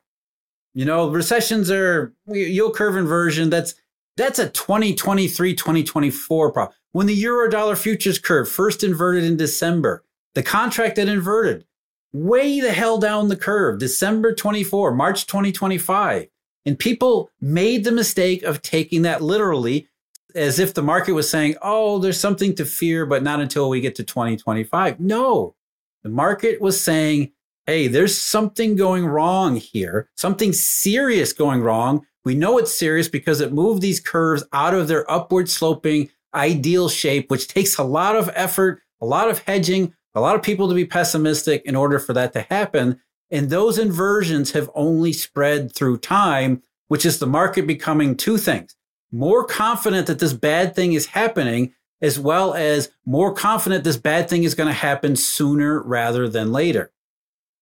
You 0.74 0.86
know, 0.86 1.10
recessions 1.10 1.70
are 1.70 2.14
yield 2.28 2.76
curve 2.76 2.98
inversion. 2.98 3.50
That's 3.50 3.76
that's 4.18 4.40
a 4.40 4.50
2023, 4.50 5.56
2024 5.56 6.52
problem. 6.52 6.76
When 6.92 7.08
the 7.08 7.24
Eurodollar 7.24 7.78
futures 7.78 8.20
curve 8.20 8.50
first 8.50 8.84
inverted 8.84 9.24
in 9.24 9.38
December, 9.38 10.04
the 10.36 10.44
contract 10.44 10.96
that 10.96 11.08
inverted 11.08 11.66
way 12.14 12.60
the 12.60 12.72
hell 12.72 13.00
down 13.00 13.28
the 13.28 13.36
curve, 13.36 13.80
December 13.80 14.34
24, 14.34 14.94
March 14.94 15.26
2025. 15.26 16.28
And 16.66 16.80
people 16.80 17.30
made 17.42 17.84
the 17.84 17.92
mistake 17.92 18.44
of 18.44 18.62
taking 18.62 19.02
that 19.02 19.22
literally 19.22 19.88
as 20.36 20.60
if 20.60 20.74
the 20.74 20.82
market 20.82 21.14
was 21.14 21.30
saying, 21.30 21.56
oh, 21.62 22.00
there's 22.00 22.20
something 22.20 22.56
to 22.56 22.66
fear, 22.66 23.06
but 23.06 23.24
not 23.24 23.42
until 23.42 23.70
we 23.70 23.82
get 23.82 23.96
to 23.96 24.04
2025. 24.04 25.00
No, 25.00 25.56
the 26.04 26.10
market 26.10 26.62
was 26.62 26.80
saying 26.80 27.32
hey, 27.66 27.88
there's 27.88 28.20
something 28.20 28.76
going 28.76 29.06
wrong 29.06 29.56
here, 29.56 30.10
something 30.16 30.52
serious 30.52 31.32
going 31.34 31.62
wrong. 31.62 32.06
We 32.26 32.36
know 32.36 32.58
it's 32.58 32.74
serious 32.74 33.08
because 33.08 33.42
it 33.42 33.54
moved 33.54 33.82
these 33.82 34.00
curves 34.00 34.44
out 34.54 34.74
of 34.74 34.88
their 34.88 35.10
upward 35.10 35.50
sloping 35.50 36.10
ideal 36.34 36.90
shape, 36.90 37.30
which 37.30 37.48
takes 37.48 37.78
a 37.78 37.84
lot 37.84 38.16
of 38.16 38.30
effort, 38.34 38.82
a 39.02 39.06
lot 39.06 39.30
of 39.30 39.40
hedging, 39.40 39.94
a 40.16 40.22
lot 40.22 40.36
of 40.36 40.44
people 40.44 40.68
to 40.68 40.76
be 40.76 40.86
pessimistic 40.86 41.62
in 41.66 41.76
order 41.76 42.00
for 42.00 42.14
that 42.14 42.34
to 42.34 42.42
happen. 42.42 43.00
And 43.32 43.50
those 43.50 43.78
inversions 43.78 44.52
have 44.52 44.70
only 44.76 45.14
spread 45.14 45.74
through 45.74 45.98
time, 46.00 46.62
which 46.88 47.06
is 47.06 47.20
the 47.20 47.28
market 47.28 47.66
becoming 47.66 48.16
two 48.16 48.38
things 48.38 48.76
more 49.14 49.46
confident 49.46 50.08
that 50.08 50.20
this 50.20 50.34
bad 50.34 50.76
thing 50.76 50.94
is 50.94 51.06
happening, 51.06 51.74
as 52.02 52.20
well 52.20 52.54
as 52.54 52.92
more 53.06 53.34
confident 53.34 53.84
this 53.84 53.96
bad 53.96 54.28
thing 54.28 54.44
is 54.44 54.56
going 54.56 54.68
to 54.68 54.74
happen 54.74 55.16
sooner 55.16 55.82
rather 55.84 56.28
than 56.28 56.52
later. 56.52 56.92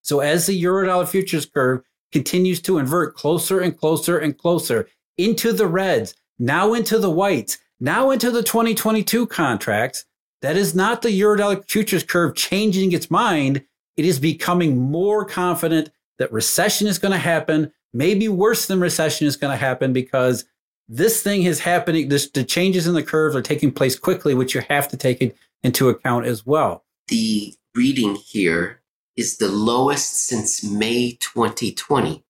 So 0.01 0.21
as 0.21 0.47
the 0.47 0.63
Eurodollar 0.63 1.07
futures 1.07 1.45
curve 1.45 1.81
continues 2.11 2.61
to 2.61 2.77
invert 2.77 3.15
closer 3.15 3.59
and 3.59 3.77
closer 3.77 4.17
and 4.17 4.35
closer 4.35 4.87
into 5.17 5.51
the 5.51 5.67
reds, 5.67 6.15
now 6.39 6.73
into 6.73 6.97
the 6.97 7.11
whites, 7.11 7.57
now 7.79 8.11
into 8.11 8.31
the 8.31 8.43
2022 8.43 9.27
contracts, 9.27 10.05
that 10.41 10.55
is 10.55 10.73
not 10.73 11.01
the 11.01 11.09
Eurodollar 11.09 11.69
futures 11.69 12.03
curve 12.03 12.35
changing 12.35 12.93
its 12.93 13.11
mind. 13.11 13.63
It 13.97 14.05
is 14.05 14.19
becoming 14.19 14.77
more 14.77 15.25
confident 15.25 15.91
that 16.17 16.31
recession 16.31 16.87
is 16.87 16.97
going 16.97 17.11
to 17.11 17.17
happen, 17.17 17.73
maybe 17.93 18.29
worse 18.29 18.65
than 18.67 18.79
recession 18.79 19.27
is 19.27 19.35
going 19.35 19.51
to 19.51 19.57
happen 19.57 19.93
because 19.93 20.45
this 20.91 21.23
thing 21.23 21.43
is 21.43 21.61
happening. 21.61 22.09
This, 22.09 22.29
the 22.29 22.43
changes 22.43 22.85
in 22.85 22.93
the 22.93 23.01
curves 23.01 23.35
are 23.35 23.41
taking 23.41 23.71
place 23.71 23.97
quickly, 23.97 24.33
which 24.33 24.53
you 24.53 24.61
have 24.69 24.89
to 24.89 24.97
take 24.97 25.33
into 25.63 25.89
account 25.89 26.25
as 26.25 26.45
well. 26.45 26.83
The 27.07 27.55
reading 27.73 28.15
here 28.15 28.81
is 29.15 29.37
the 29.37 29.47
lowest 29.47 30.27
since 30.27 30.63
May 30.63 31.17
2020. 31.21 32.25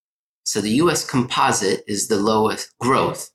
So 0.46 0.62
the 0.62 0.72
US 0.72 1.04
composite 1.10 1.84
is 1.88 2.08
the 2.08 2.18
lowest 2.18 2.78
growth 2.78 3.32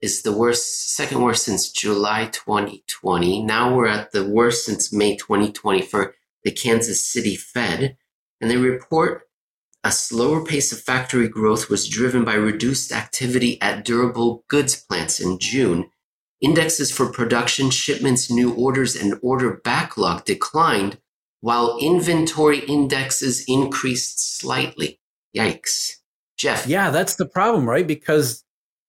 is 0.00 0.22
the 0.22 0.32
worst, 0.32 0.94
second 0.94 1.20
worst 1.20 1.44
since 1.44 1.70
July 1.70 2.26
2020. 2.32 3.42
Now 3.42 3.74
we're 3.74 3.86
at 3.86 4.12
the 4.12 4.24
worst 4.24 4.64
since 4.64 4.92
May 4.92 5.16
2020 5.16 5.82
for 5.82 6.14
the 6.42 6.50
Kansas 6.50 7.04
City 7.04 7.36
Fed. 7.36 7.98
And 8.40 8.50
they 8.50 8.56
report 8.56 9.28
a 9.82 9.90
slower 9.90 10.44
pace 10.44 10.72
of 10.72 10.80
factory 10.80 11.28
growth 11.28 11.70
was 11.70 11.88
driven 11.88 12.24
by 12.24 12.34
reduced 12.34 12.92
activity 12.92 13.60
at 13.62 13.84
durable 13.84 14.44
goods 14.48 14.76
plants 14.76 15.20
in 15.20 15.38
June. 15.38 15.90
Indexes 16.40 16.90
for 16.90 17.06
production, 17.06 17.70
shipments, 17.70 18.30
new 18.30 18.52
orders, 18.54 18.96
and 18.96 19.18
order 19.22 19.60
backlog 19.64 20.24
declined, 20.24 20.98
while 21.40 21.78
inventory 21.80 22.60
indexes 22.60 23.44
increased 23.46 24.38
slightly. 24.38 25.00
Yikes. 25.36 25.96
Jeff. 26.36 26.66
Yeah, 26.66 26.90
that's 26.90 27.16
the 27.16 27.26
problem, 27.26 27.68
right? 27.68 27.86
Because 27.86 28.44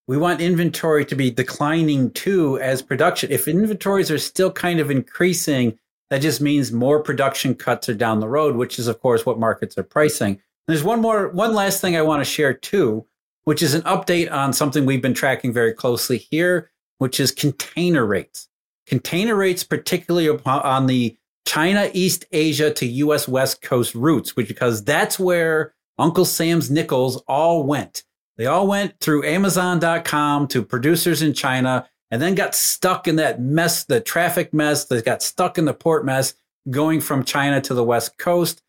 we 0.07 0.17
want 0.17 0.41
inventory 0.41 1.05
to 1.05 1.15
be 1.15 1.31
declining 1.31 2.11
too 2.11 2.57
as 2.59 2.81
production. 2.81 3.31
If 3.31 3.47
inventories 3.47 4.11
are 4.11 4.17
still 4.17 4.51
kind 4.51 4.79
of 4.79 4.89
increasing, 4.89 5.77
that 6.09 6.21
just 6.21 6.41
means 6.41 6.71
more 6.71 7.01
production 7.01 7.55
cuts 7.55 7.87
are 7.87 7.93
down 7.93 8.19
the 8.19 8.27
road, 8.27 8.55
which 8.55 8.79
is, 8.79 8.87
of 8.87 8.99
course, 8.99 9.25
what 9.25 9.39
markets 9.39 9.77
are 9.77 9.83
pricing. 9.83 10.41
There's 10.71 10.83
one 10.83 11.01
more, 11.01 11.29
one 11.29 11.53
last 11.53 11.81
thing 11.81 11.95
I 11.95 12.01
want 12.01 12.21
to 12.21 12.29
share 12.29 12.53
too, 12.53 13.05
which 13.43 13.61
is 13.61 13.73
an 13.73 13.81
update 13.83 14.31
on 14.31 14.53
something 14.53 14.85
we've 14.85 15.01
been 15.01 15.13
tracking 15.13 15.53
very 15.53 15.73
closely 15.73 16.17
here, 16.17 16.71
which 16.97 17.19
is 17.19 17.31
container 17.31 18.05
rates. 18.05 18.47
Container 18.87 19.35
rates, 19.35 19.63
particularly 19.63 20.29
on 20.29 20.87
the 20.87 21.17
China, 21.45 21.89
East 21.93 22.25
Asia 22.31 22.71
to 22.73 22.85
US 22.85 23.27
West 23.27 23.61
Coast 23.61 23.95
routes, 23.95 24.35
which 24.35 24.47
because 24.47 24.83
that's 24.83 25.19
where 25.19 25.73
Uncle 25.97 26.25
Sam's 26.25 26.69
nickels 26.69 27.17
all 27.27 27.63
went. 27.63 28.03
They 28.37 28.45
all 28.45 28.67
went 28.67 28.99
through 28.99 29.25
Amazon.com 29.25 30.47
to 30.49 30.63
producers 30.63 31.21
in 31.21 31.33
China 31.33 31.87
and 32.09 32.21
then 32.21 32.35
got 32.35 32.55
stuck 32.55 33.07
in 33.07 33.15
that 33.17 33.41
mess, 33.41 33.85
the 33.85 33.99
traffic 33.99 34.53
mess. 34.53 34.85
They 34.85 35.01
got 35.01 35.23
stuck 35.23 35.57
in 35.57 35.65
the 35.65 35.73
port 35.73 36.05
mess 36.05 36.33
going 36.69 37.01
from 37.01 37.23
China 37.23 37.61
to 37.61 37.73
the 37.73 37.83
West 37.83 38.17
Coast 38.17 38.61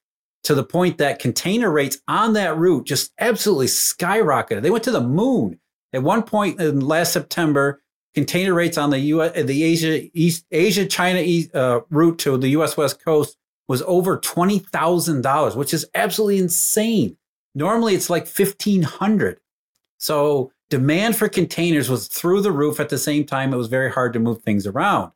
to 0.44 0.54
the 0.54 0.64
point 0.64 0.99
that 0.99 1.18
container 1.18 1.70
rates 1.70 1.99
on 2.08 2.32
that 2.32 2.56
route 2.56 2.87
just 2.87 3.12
absolutely 3.18 3.66
skyrocketed. 3.66 4.62
They 4.62 4.70
went 4.70 4.84
to 4.84 4.90
the 4.90 5.00
moon. 5.00 5.58
At 5.92 6.02
one 6.02 6.22
point 6.22 6.61
in 6.61 6.80
last 6.80 7.12
September, 7.12 7.82
container 8.14 8.54
rates 8.54 8.78
on 8.78 8.90
the 8.90 8.99
US, 8.99 9.32
the 9.42 9.62
Asia 9.62 10.08
East 10.14 10.44
Asia 10.50 10.87
China 10.87 11.22
uh, 11.54 11.80
route 11.90 12.18
to 12.20 12.37
the 12.37 12.49
US 12.50 12.76
West 12.76 13.04
Coast 13.04 13.37
was 13.68 13.82
over 13.82 14.18
twenty 14.18 14.58
thousand 14.58 15.22
dollars, 15.22 15.54
which 15.54 15.75
is 15.75 15.87
absolutely 15.94 16.38
insane. 16.38 17.16
Normally, 17.54 17.94
it's 17.94 18.11
like 18.11 18.26
fifteen 18.26 18.82
hundred. 18.82 19.38
So 19.99 20.50
demand 20.70 21.16
for 21.16 21.28
containers 21.28 21.90
was 21.90 22.08
through 22.08 22.40
the 22.40 22.52
roof 22.52 22.80
at 22.80 22.88
the 22.88 22.99
same 22.99 23.25
time. 23.25 23.52
It 23.52 23.58
was 23.58 23.68
very 23.68 23.90
hard 23.90 24.14
to 24.14 24.18
move 24.18 24.42
things 24.42 24.66
around. 24.66 25.12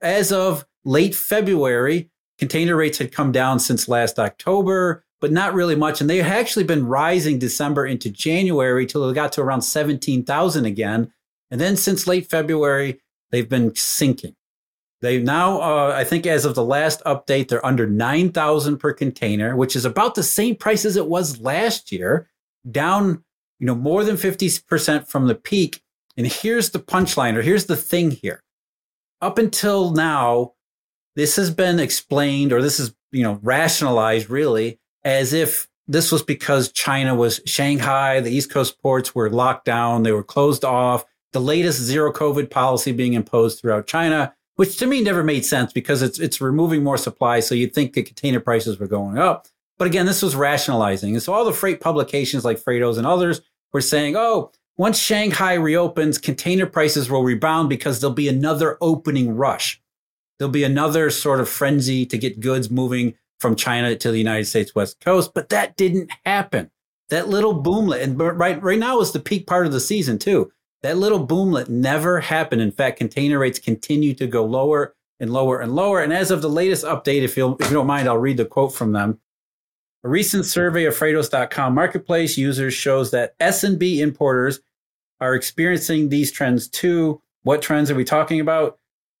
As 0.00 0.30
of 0.30 0.64
late 0.84 1.14
February, 1.14 2.10
container 2.38 2.76
rates 2.76 2.98
had 2.98 3.12
come 3.12 3.32
down 3.32 3.58
since 3.58 3.88
last 3.88 4.18
October, 4.18 5.04
but 5.20 5.32
not 5.32 5.54
really 5.54 5.76
much. 5.76 6.00
And 6.00 6.08
they 6.08 6.18
had 6.18 6.38
actually 6.38 6.64
been 6.64 6.86
rising 6.86 7.38
December 7.38 7.86
into 7.86 8.10
January 8.10 8.86
till 8.86 9.06
they 9.06 9.14
got 9.14 9.32
to 9.32 9.42
around 9.42 9.62
17,000 9.62 10.64
again. 10.64 11.12
And 11.50 11.60
then 11.60 11.76
since 11.76 12.06
late 12.06 12.28
February, 12.28 13.00
they've 13.30 13.48
been 13.48 13.74
sinking. 13.74 14.36
They 15.00 15.20
now, 15.20 15.60
uh, 15.60 15.92
I 15.96 16.02
think, 16.04 16.26
as 16.26 16.44
of 16.44 16.56
the 16.56 16.64
last 16.64 17.02
update, 17.04 17.48
they're 17.48 17.64
under 17.64 17.86
9,000 17.86 18.78
per 18.78 18.92
container, 18.92 19.54
which 19.54 19.76
is 19.76 19.84
about 19.84 20.16
the 20.16 20.24
same 20.24 20.56
price 20.56 20.84
as 20.84 20.96
it 20.96 21.06
was 21.06 21.40
last 21.40 21.92
year, 21.92 22.28
down 22.68 23.22
you 23.58 23.66
know, 23.66 23.74
more 23.74 24.04
than 24.04 24.16
50% 24.16 25.08
from 25.08 25.26
the 25.26 25.34
peak. 25.34 25.82
And 26.16 26.26
here's 26.26 26.70
the 26.70 26.78
punchline, 26.78 27.36
or 27.36 27.42
here's 27.42 27.66
the 27.66 27.76
thing 27.76 28.10
here. 28.10 28.42
Up 29.20 29.38
until 29.38 29.90
now, 29.92 30.52
this 31.18 31.34
has 31.34 31.50
been 31.50 31.80
explained, 31.80 32.52
or 32.52 32.62
this 32.62 32.78
is, 32.78 32.94
you 33.10 33.24
know, 33.24 33.40
rationalized 33.42 34.30
really 34.30 34.78
as 35.02 35.32
if 35.32 35.66
this 35.88 36.12
was 36.12 36.22
because 36.22 36.70
China 36.70 37.12
was 37.12 37.40
Shanghai, 37.44 38.20
the 38.20 38.30
East 38.30 38.52
Coast 38.52 38.80
ports 38.80 39.16
were 39.16 39.28
locked 39.28 39.64
down, 39.64 40.04
they 40.04 40.12
were 40.12 40.22
closed 40.22 40.64
off, 40.64 41.04
the 41.32 41.40
latest 41.40 41.80
zero 41.80 42.12
COVID 42.12 42.50
policy 42.50 42.92
being 42.92 43.14
imposed 43.14 43.60
throughout 43.60 43.88
China, 43.88 44.32
which 44.54 44.76
to 44.76 44.86
me 44.86 45.02
never 45.02 45.24
made 45.24 45.44
sense 45.44 45.72
because 45.72 46.02
it's 46.02 46.20
it's 46.20 46.40
removing 46.40 46.84
more 46.84 46.96
supply. 46.96 47.40
So 47.40 47.56
you'd 47.56 47.74
think 47.74 47.94
the 47.94 48.04
container 48.04 48.38
prices 48.38 48.78
were 48.78 48.86
going 48.86 49.18
up. 49.18 49.48
But 49.76 49.88
again, 49.88 50.06
this 50.06 50.22
was 50.22 50.36
rationalizing. 50.36 51.14
And 51.14 51.22
so 51.22 51.32
all 51.32 51.44
the 51.44 51.52
freight 51.52 51.80
publications 51.80 52.44
like 52.44 52.62
Freightos 52.62 52.96
and 52.96 53.08
others 53.08 53.40
were 53.72 53.80
saying, 53.80 54.14
oh, 54.16 54.52
once 54.76 55.00
Shanghai 55.00 55.54
reopens, 55.54 56.16
container 56.16 56.66
prices 56.66 57.10
will 57.10 57.24
rebound 57.24 57.68
because 57.68 58.00
there'll 58.00 58.14
be 58.14 58.28
another 58.28 58.78
opening 58.80 59.34
rush. 59.34 59.80
There'll 60.38 60.52
be 60.52 60.64
another 60.64 61.10
sort 61.10 61.40
of 61.40 61.48
frenzy 61.48 62.06
to 62.06 62.18
get 62.18 62.40
goods 62.40 62.70
moving 62.70 63.14
from 63.40 63.56
China 63.56 63.94
to 63.96 64.10
the 64.10 64.18
United 64.18 64.46
States 64.46 64.74
West 64.74 65.00
Coast. 65.00 65.32
But 65.34 65.48
that 65.50 65.76
didn't 65.76 66.10
happen. 66.24 66.70
That 67.10 67.28
little 67.28 67.62
boomlet, 67.62 68.02
and 68.02 68.18
right, 68.20 68.60
right 68.62 68.78
now 68.78 69.00
is 69.00 69.12
the 69.12 69.20
peak 69.20 69.46
part 69.46 69.66
of 69.66 69.72
the 69.72 69.80
season 69.80 70.18
too. 70.18 70.52
That 70.82 70.98
little 70.98 71.26
boomlet 71.26 71.68
never 71.68 72.20
happened. 72.20 72.62
In 72.62 72.70
fact, 72.70 72.98
container 72.98 73.38
rates 73.38 73.58
continue 73.58 74.14
to 74.14 74.26
go 74.26 74.44
lower 74.44 74.94
and 75.18 75.32
lower 75.32 75.60
and 75.60 75.74
lower. 75.74 76.00
And 76.00 76.12
as 76.12 76.30
of 76.30 76.42
the 76.42 76.50
latest 76.50 76.84
update, 76.84 77.22
if 77.22 77.36
you 77.36 77.56
if 77.58 77.68
you 77.68 77.74
don't 77.74 77.86
mind, 77.86 78.08
I'll 78.08 78.18
read 78.18 78.36
the 78.36 78.44
quote 78.44 78.72
from 78.72 78.92
them. 78.92 79.18
A 80.04 80.08
recent 80.08 80.46
survey 80.46 80.84
of 80.84 80.94
Freightos.com 80.94 81.74
marketplace 81.74 82.38
users 82.38 82.72
shows 82.72 83.10
that 83.10 83.36
SMB 83.40 83.98
importers 83.98 84.60
are 85.20 85.34
experiencing 85.34 86.08
these 86.08 86.30
trends 86.30 86.68
too. 86.68 87.20
What 87.42 87.62
trends 87.62 87.90
are 87.90 87.96
we 87.96 88.04
talking 88.04 88.40
about? 88.40 88.77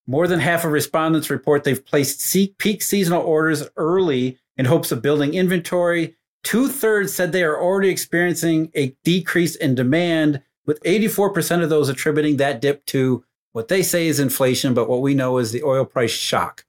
More 0.08 0.26
than 0.26 0.40
half 0.40 0.64
of 0.64 0.72
respondents 0.72 1.28
report 1.28 1.64
they've 1.64 1.84
placed 1.84 2.34
peak 2.56 2.82
seasonal 2.82 3.22
orders 3.22 3.68
early 3.76 4.38
in 4.56 4.64
hopes 4.64 4.90
of 4.90 5.02
building 5.02 5.34
inventory. 5.34 6.16
Two 6.42 6.68
thirds 6.68 7.12
said 7.12 7.30
they 7.30 7.44
are 7.44 7.60
already 7.60 7.90
experiencing 7.90 8.70
a 8.74 8.96
decrease 9.04 9.54
in 9.54 9.74
demand, 9.74 10.42
with 10.64 10.82
84% 10.82 11.62
of 11.62 11.68
those 11.68 11.90
attributing 11.90 12.38
that 12.38 12.60
dip 12.60 12.86
to 12.86 13.22
what 13.52 13.68
they 13.68 13.82
say 13.82 14.06
is 14.06 14.18
inflation, 14.18 14.72
but 14.72 14.88
what 14.88 15.02
we 15.02 15.12
know 15.12 15.36
is 15.36 15.52
the 15.52 15.62
oil 15.62 15.84
price 15.84 16.10
shock. 16.10 16.64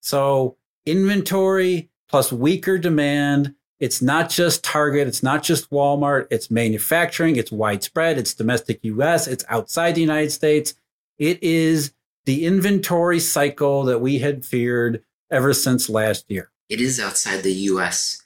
So, 0.00 0.56
inventory 0.84 1.88
plus 2.10 2.30
weaker 2.32 2.76
demand. 2.76 3.54
It's 3.78 4.02
not 4.02 4.28
just 4.28 4.62
Target, 4.62 5.08
it's 5.08 5.22
not 5.22 5.42
just 5.42 5.70
Walmart, 5.70 6.26
it's 6.30 6.50
manufacturing, 6.50 7.36
it's 7.36 7.52
widespread, 7.52 8.18
it's 8.18 8.34
domestic 8.34 8.80
US, 8.82 9.26
it's 9.26 9.44
outside 9.48 9.94
the 9.94 10.02
United 10.02 10.30
States. 10.30 10.74
It 11.18 11.42
is 11.42 11.92
the 12.24 12.44
inventory 12.44 13.20
cycle 13.20 13.84
that 13.84 14.00
we 14.00 14.18
had 14.18 14.44
feared 14.44 15.02
ever 15.30 15.52
since 15.52 15.88
last 15.88 16.30
year. 16.30 16.50
It 16.68 16.80
is 16.80 17.00
outside 17.00 17.42
the 17.42 17.52
US. 17.52 18.22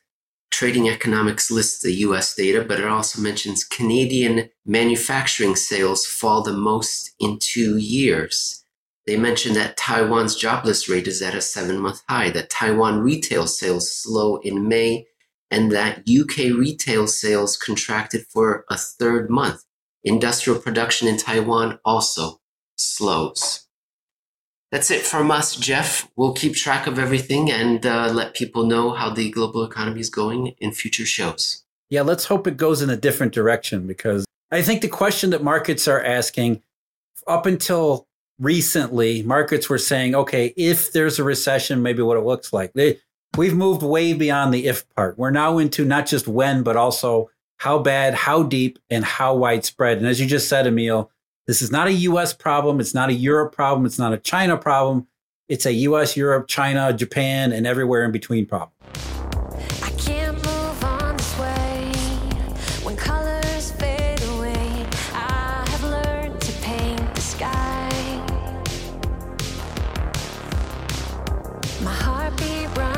Trading 0.50 0.88
Economics 0.88 1.50
lists 1.50 1.82
the 1.82 1.92
US 2.06 2.34
data, 2.34 2.64
but 2.66 2.78
it 2.78 2.86
also 2.86 3.20
mentions 3.20 3.64
Canadian 3.64 4.50
manufacturing 4.64 5.56
sales 5.56 6.06
fall 6.06 6.42
the 6.42 6.52
most 6.52 7.12
in 7.18 7.38
two 7.38 7.76
years. 7.76 8.64
They 9.06 9.16
mentioned 9.16 9.56
that 9.56 9.76
Taiwan's 9.76 10.36
jobless 10.36 10.88
rate 10.88 11.06
is 11.06 11.20
at 11.20 11.34
a 11.34 11.40
seven 11.40 11.78
month 11.78 12.02
high, 12.08 12.30
that 12.30 12.50
Taiwan 12.50 13.00
retail 13.00 13.46
sales 13.46 13.92
slow 13.94 14.36
in 14.36 14.66
May, 14.68 15.06
and 15.50 15.70
that 15.72 16.08
UK 16.08 16.56
retail 16.56 17.06
sales 17.06 17.56
contracted 17.56 18.26
for 18.28 18.64
a 18.70 18.76
third 18.76 19.30
month. 19.30 19.62
Industrial 20.02 20.58
production 20.58 21.08
in 21.08 21.16
Taiwan 21.16 21.78
also 21.84 22.40
slows. 22.76 23.66
That's 24.74 24.90
it 24.90 25.02
from 25.02 25.30
us, 25.30 25.54
Jeff. 25.54 26.10
We'll 26.16 26.32
keep 26.32 26.56
track 26.56 26.88
of 26.88 26.98
everything 26.98 27.48
and 27.48 27.86
uh, 27.86 28.10
let 28.12 28.34
people 28.34 28.66
know 28.66 28.90
how 28.90 29.08
the 29.08 29.30
global 29.30 29.62
economy 29.62 30.00
is 30.00 30.10
going 30.10 30.56
in 30.58 30.72
future 30.72 31.06
shows. 31.06 31.62
Yeah, 31.90 32.02
let's 32.02 32.24
hope 32.24 32.48
it 32.48 32.56
goes 32.56 32.82
in 32.82 32.90
a 32.90 32.96
different 32.96 33.32
direction 33.32 33.86
because 33.86 34.26
I 34.50 34.62
think 34.62 34.82
the 34.82 34.88
question 34.88 35.30
that 35.30 35.44
markets 35.44 35.86
are 35.86 36.02
asking 36.02 36.60
up 37.28 37.46
until 37.46 38.08
recently, 38.40 39.22
markets 39.22 39.70
were 39.70 39.78
saying, 39.78 40.16
okay, 40.16 40.52
if 40.56 40.90
there's 40.90 41.20
a 41.20 41.24
recession, 41.24 41.80
maybe 41.80 42.02
what 42.02 42.16
it 42.16 42.24
looks 42.24 42.52
like. 42.52 42.72
They, 42.72 42.98
we've 43.36 43.54
moved 43.54 43.84
way 43.84 44.12
beyond 44.12 44.52
the 44.52 44.66
if 44.66 44.88
part. 44.96 45.16
We're 45.16 45.30
now 45.30 45.58
into 45.58 45.84
not 45.84 46.06
just 46.06 46.26
when, 46.26 46.64
but 46.64 46.76
also 46.76 47.30
how 47.58 47.78
bad, 47.78 48.14
how 48.14 48.42
deep, 48.42 48.80
and 48.90 49.04
how 49.04 49.36
widespread. 49.36 49.98
And 49.98 50.08
as 50.08 50.20
you 50.20 50.26
just 50.26 50.48
said, 50.48 50.66
Emil, 50.66 51.12
this 51.46 51.60
is 51.60 51.70
not 51.70 51.86
a 51.88 51.92
US 51.92 52.32
problem. 52.32 52.80
It's 52.80 52.94
not 52.94 53.08
a 53.10 53.12
Europe 53.12 53.54
problem. 53.54 53.86
It's 53.86 53.98
not 53.98 54.12
a 54.12 54.18
China 54.18 54.56
problem. 54.56 55.06
It's 55.48 55.66
a 55.66 55.72
US, 55.72 56.16
Europe, 56.16 56.48
China, 56.48 56.92
Japan, 56.92 57.52
and 57.52 57.66
everywhere 57.66 58.04
in 58.04 58.12
between 58.12 58.46
problem. 58.46 58.70
Look 72.76 72.93